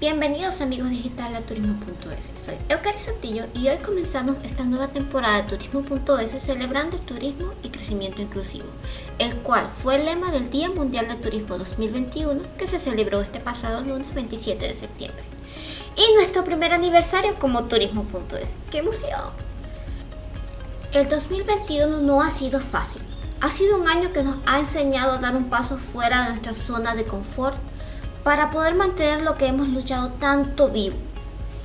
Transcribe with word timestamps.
Bienvenidos 0.00 0.62
amigos 0.62 0.88
digitales 0.88 1.42
a 1.42 1.42
turismo.es. 1.42 2.30
Soy 2.42 2.54
Eucari 2.70 2.98
Sotillo 2.98 3.44
y 3.52 3.68
hoy 3.68 3.76
comenzamos 3.84 4.36
esta 4.42 4.64
nueva 4.64 4.88
temporada 4.88 5.42
de 5.42 5.48
turismo.es 5.54 6.30
celebrando 6.30 6.96
el 6.96 7.02
turismo 7.02 7.52
y 7.62 7.68
crecimiento 7.68 8.22
inclusivo, 8.22 8.64
el 9.18 9.34
cual 9.42 9.68
fue 9.70 9.96
el 9.96 10.06
lema 10.06 10.30
del 10.30 10.48
Día 10.48 10.70
Mundial 10.70 11.06
del 11.06 11.20
Turismo 11.20 11.58
2021 11.58 12.40
que 12.56 12.66
se 12.66 12.78
celebró 12.78 13.20
este 13.20 13.40
pasado 13.40 13.82
lunes 13.82 14.14
27 14.14 14.68
de 14.68 14.72
septiembre. 14.72 15.22
Y 15.94 16.14
nuestro 16.14 16.44
primer 16.46 16.72
aniversario 16.72 17.38
como 17.38 17.64
turismo.es. 17.64 18.56
¡Qué 18.70 18.78
emoción! 18.78 19.20
El 20.94 21.10
2021 21.10 21.98
no 21.98 22.22
ha 22.22 22.30
sido 22.30 22.58
fácil. 22.60 23.02
Ha 23.42 23.50
sido 23.50 23.78
un 23.78 23.86
año 23.86 24.14
que 24.14 24.22
nos 24.22 24.38
ha 24.46 24.60
enseñado 24.60 25.12
a 25.12 25.18
dar 25.18 25.36
un 25.36 25.50
paso 25.50 25.76
fuera 25.76 26.22
de 26.22 26.28
nuestra 26.30 26.54
zona 26.54 26.94
de 26.94 27.04
confort 27.04 27.58
para 28.24 28.50
poder 28.50 28.74
mantener 28.74 29.22
lo 29.22 29.36
que 29.36 29.46
hemos 29.46 29.68
luchado 29.68 30.10
tanto 30.12 30.68
vivo. 30.68 30.96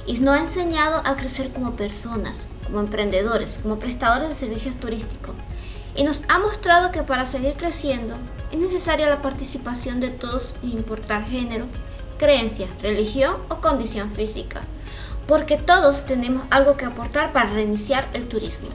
Y 0.08 0.20
nos 0.20 0.38
ha 0.38 0.41
enseñado 0.41 1.02
a 1.05 1.16
crecer 1.16 1.52
como 1.52 1.76
personas, 1.76 2.48
como 2.66 2.80
emprendedores, 2.80 3.50
como 3.62 3.80
prestadores 3.80 4.30
de 4.30 4.36
servicios 4.36 4.76
turísticos. 4.76 5.36
Y 5.95 6.04
nos 6.04 6.22
ha 6.28 6.40
mostrado 6.40 6.91
que 6.91 7.04
para 7.04 7.26
seguir 7.26 7.54
creciendo 7.54 8.16
es 8.52 8.59
necesaria 8.59 9.09
la 9.09 9.22
participación 9.22 10.00
de 10.00 10.09
todos 10.09 10.54
sin 10.62 10.72
importar 10.72 11.26
género, 11.26 11.66
creencia, 12.18 12.67
religión 12.81 13.36
o 13.50 13.56
condición 13.56 14.09
física. 14.12 14.62
Porque 15.28 15.58
todos 15.58 16.06
tenemos 16.06 16.45
algo 16.52 16.78
que 16.78 16.86
aportar 16.86 17.34
para 17.34 17.50
reiniciar 17.50 18.08
el 18.14 18.28
turismo. 18.28 18.70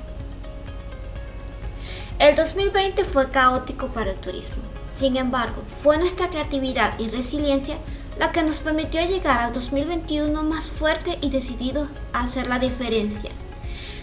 El 2.18 2.34
2020 2.34 3.04
fue 3.04 3.30
caótico 3.30 3.86
para 3.88 4.10
el 4.10 4.16
turismo. 4.16 4.62
Sin 4.92 5.16
embargo, 5.16 5.62
fue 5.68 5.98
nuestra 5.98 6.28
creatividad 6.28 6.98
y 6.98 7.08
resiliencia 7.08 7.76
la 8.18 8.32
que 8.32 8.42
nos 8.42 8.58
permitió 8.58 9.00
llegar 9.06 9.40
al 9.40 9.52
2021 9.52 10.42
más 10.42 10.70
fuerte 10.70 11.18
y 11.22 11.30
decidido 11.30 11.88
a 12.12 12.24
hacer 12.24 12.48
la 12.48 12.58
diferencia. 12.58 13.30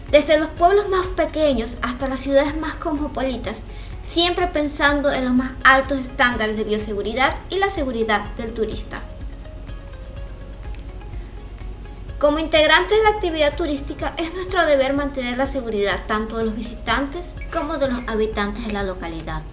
Desde 0.10 0.40
los 0.40 0.48
pueblos 0.52 0.88
más 0.88 1.08
pequeños 1.08 1.78
hasta 1.82 2.08
las 2.08 2.22
ciudades 2.22 2.58
más 2.58 2.76
cosmopolitas, 2.76 3.64
siempre 4.02 4.48
pensando 4.48 5.12
en 5.12 5.26
los 5.26 5.34
más 5.34 5.52
altos 5.66 6.00
estándares 6.00 6.56
de 6.56 6.64
bioseguridad 6.64 7.36
y 7.50 7.58
la 7.58 7.70
seguridad 7.70 8.34
del 8.36 8.54
turista. 8.54 9.02
Como 12.18 12.40
integrantes 12.40 12.98
de 12.98 13.04
la 13.04 13.10
actividad 13.10 13.56
turística 13.56 14.16
es 14.18 14.34
nuestro 14.34 14.66
deber 14.66 14.94
mantener 14.94 15.38
la 15.38 15.46
seguridad 15.46 16.06
tanto 16.08 16.38
de 16.38 16.46
los 16.46 16.56
visitantes 16.56 17.36
como 17.52 17.78
de 17.78 17.90
los 17.90 18.08
habitantes 18.08 18.66
de 18.66 18.74
la 18.74 18.84
localidad 18.84 19.44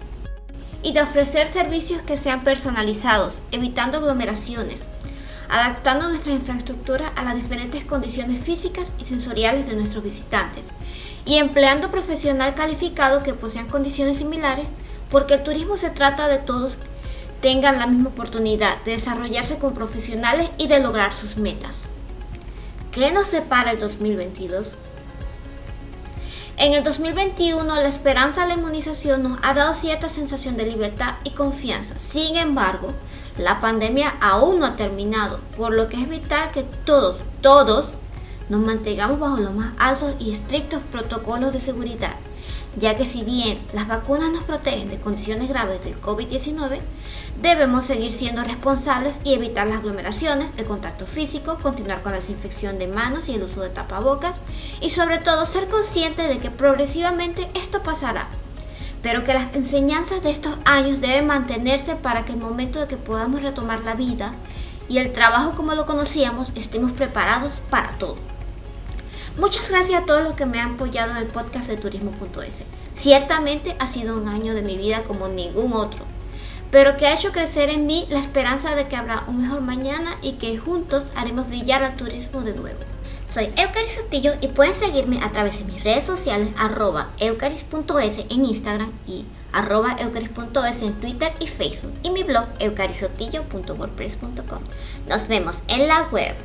y 0.85 0.93
de 0.93 1.01
ofrecer 1.01 1.47
servicios 1.47 2.03
que 2.03 2.15
sean 2.15 2.43
personalizados, 2.43 3.41
evitando 3.51 3.97
aglomeraciones, 3.97 4.83
adaptando 5.49 6.07
nuestra 6.07 6.33
infraestructura 6.33 7.07
a 7.15 7.23
las 7.23 7.33
diferentes 7.33 7.83
condiciones 7.83 8.39
físicas 8.39 8.93
y 8.99 9.03
sensoriales 9.03 9.65
de 9.65 9.75
nuestros 9.75 10.03
visitantes 10.03 10.67
y 11.25 11.37
empleando 11.37 11.89
profesional 11.89 12.53
calificado 12.53 13.23
que 13.23 13.33
posean 13.33 13.67
condiciones 13.67 14.19
similares 14.19 14.67
porque 15.09 15.33
el 15.33 15.43
turismo 15.43 15.75
se 15.75 15.89
trata 15.89 16.27
de 16.27 16.37
todos 16.37 16.77
tengan 17.41 17.79
la 17.79 17.87
misma 17.87 18.09
oportunidad 18.09 18.83
de 18.83 18.91
desarrollarse 18.91 19.57
como 19.57 19.73
profesionales 19.73 20.51
y 20.59 20.67
de 20.67 20.81
lograr 20.81 21.13
sus 21.13 21.35
metas. 21.35 21.87
¿Qué 22.91 23.11
nos 23.11 23.29
separa 23.29 23.71
el 23.71 23.79
2022? 23.79 24.75
En 26.57 26.73
el 26.73 26.85
2021 26.85 27.63
la 27.63 27.87
esperanza 27.89 28.43
de 28.43 28.47
la 28.47 28.53
inmunización 28.53 29.23
nos 29.23 29.39
ha 29.43 29.53
dado 29.53 29.73
cierta 29.73 30.07
sensación 30.07 30.55
de 30.55 30.65
libertad 30.65 31.15
y 31.25 31.31
confianza. 31.31 31.99
Sin 31.99 32.37
embargo, 32.37 32.93
la 33.37 33.59
pandemia 33.59 34.15
aún 34.21 34.59
no 34.59 34.65
ha 34.65 34.77
terminado, 34.77 35.41
por 35.57 35.73
lo 35.73 35.89
que 35.89 35.97
es 35.97 36.07
vital 36.07 36.51
que 36.51 36.63
todos, 36.63 37.17
todos, 37.41 37.95
nos 38.47 38.61
mantengamos 38.61 39.19
bajo 39.19 39.37
los 39.37 39.53
más 39.53 39.73
altos 39.77 40.15
y 40.17 40.31
estrictos 40.31 40.81
protocolos 40.91 41.51
de 41.51 41.59
seguridad 41.59 42.15
ya 42.77 42.95
que 42.95 43.05
si 43.05 43.23
bien 43.23 43.59
las 43.73 43.87
vacunas 43.87 44.31
nos 44.31 44.43
protegen 44.43 44.89
de 44.89 44.99
condiciones 44.99 45.49
graves 45.49 45.83
del 45.83 45.99
COVID-19, 46.01 46.79
debemos 47.41 47.85
seguir 47.85 48.11
siendo 48.11 48.43
responsables 48.43 49.21
y 49.23 49.33
evitar 49.33 49.67
las 49.67 49.77
aglomeraciones, 49.77 50.53
el 50.57 50.65
contacto 50.65 51.05
físico, 51.05 51.57
continuar 51.61 52.01
con 52.01 52.11
la 52.11 52.19
desinfección 52.19 52.77
de 52.77 52.87
manos 52.87 53.29
y 53.29 53.35
el 53.35 53.43
uso 53.43 53.61
de 53.61 53.69
tapabocas 53.69 54.35
y 54.81 54.89
sobre 54.89 55.17
todo 55.17 55.45
ser 55.45 55.67
conscientes 55.67 56.27
de 56.27 56.39
que 56.39 56.51
progresivamente 56.51 57.49
esto 57.53 57.81
pasará, 57.81 58.27
pero 59.01 59.23
que 59.23 59.33
las 59.33 59.55
enseñanzas 59.55 60.21
de 60.21 60.31
estos 60.31 60.55
años 60.65 61.01
deben 61.01 61.27
mantenerse 61.27 61.95
para 61.95 62.25
que 62.25 62.33
el 62.33 62.39
momento 62.39 62.79
de 62.79 62.87
que 62.87 62.97
podamos 62.97 63.43
retomar 63.43 63.81
la 63.83 63.95
vida 63.95 64.33
y 64.89 64.97
el 64.97 65.13
trabajo 65.13 65.53
como 65.55 65.73
lo 65.75 65.85
conocíamos 65.85 66.49
estemos 66.55 66.91
preparados 66.91 67.53
para 67.69 67.97
todo. 67.97 68.34
Muchas 69.37 69.69
gracias 69.69 70.01
a 70.01 70.05
todos 70.05 70.23
los 70.23 70.33
que 70.33 70.45
me 70.45 70.61
han 70.61 70.75
apoyado 70.75 71.11
en 71.11 71.17
el 71.17 71.27
podcast 71.27 71.67
de 71.67 71.75
turismo.es. 71.75 72.63
Ciertamente 72.95 73.75
ha 73.79 73.87
sido 73.87 74.15
un 74.15 74.29
año 74.29 74.53
de 74.53 74.61
mi 74.61 74.77
vida 74.77 75.03
como 75.03 75.27
ningún 75.27 75.73
otro, 75.73 76.05
pero 76.71 76.95
que 76.95 77.05
ha 77.05 77.13
hecho 77.13 77.33
crecer 77.33 77.69
en 77.69 77.85
mí 77.85 78.07
la 78.09 78.19
esperanza 78.19 78.75
de 78.75 78.87
que 78.87 78.95
habrá 78.95 79.25
un 79.27 79.41
mejor 79.41 79.59
mañana 79.59 80.15
y 80.21 80.33
que 80.33 80.57
juntos 80.57 81.11
haremos 81.17 81.49
brillar 81.49 81.83
al 81.83 81.97
turismo 81.97 82.43
de 82.43 82.53
nuevo. 82.53 82.79
Soy 83.27 83.51
Eucaris 83.57 83.95
Sotillo 83.95 84.35
y 84.39 84.47
pueden 84.47 84.73
seguirme 84.73 85.19
a 85.21 85.29
través 85.29 85.59
de 85.59 85.65
mis 85.65 85.83
redes 85.83 86.05
sociales 86.05 86.47
arroba 86.57 87.09
eucaris.es 87.19 88.19
en 88.29 88.45
Instagram 88.45 88.93
y 89.05 89.25
arroba 89.51 89.97
eucaris.es 89.99 90.81
en 90.81 90.93
Twitter 91.01 91.33
y 91.41 91.47
Facebook 91.47 91.93
y 92.03 92.11
mi 92.11 92.23
blog 92.23 92.45
eucarisotillo.wordpress.com. 92.59 94.59
Nos 95.09 95.27
vemos 95.27 95.57
en 95.67 95.89
la 95.89 96.03
web. 96.03 96.35